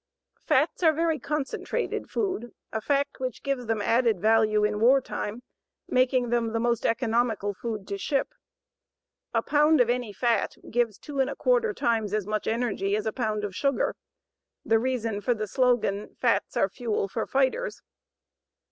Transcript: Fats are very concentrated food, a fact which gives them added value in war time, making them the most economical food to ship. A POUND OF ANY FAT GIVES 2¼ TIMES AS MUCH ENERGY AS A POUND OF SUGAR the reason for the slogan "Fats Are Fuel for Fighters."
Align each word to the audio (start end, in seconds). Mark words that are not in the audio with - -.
Fats 0.39 0.81
are 0.81 0.93
very 0.93 1.19
concentrated 1.19 2.09
food, 2.09 2.55
a 2.71 2.81
fact 2.81 3.19
which 3.19 3.43
gives 3.43 3.67
them 3.67 3.83
added 3.83 4.19
value 4.19 4.63
in 4.63 4.79
war 4.79 4.99
time, 4.99 5.43
making 5.87 6.29
them 6.31 6.53
the 6.53 6.59
most 6.59 6.87
economical 6.87 7.53
food 7.53 7.87
to 7.87 7.99
ship. 7.99 8.33
A 9.31 9.43
POUND 9.43 9.79
OF 9.79 9.91
ANY 9.91 10.11
FAT 10.11 10.55
GIVES 10.71 10.97
2¼ 10.97 11.75
TIMES 11.77 12.13
AS 12.15 12.25
MUCH 12.25 12.47
ENERGY 12.47 12.95
AS 12.95 13.05
A 13.05 13.13
POUND 13.13 13.43
OF 13.43 13.55
SUGAR 13.55 13.95
the 14.65 14.79
reason 14.79 15.21
for 15.21 15.35
the 15.35 15.45
slogan 15.45 16.15
"Fats 16.19 16.57
Are 16.57 16.67
Fuel 16.69 17.07
for 17.07 17.27
Fighters." 17.27 17.83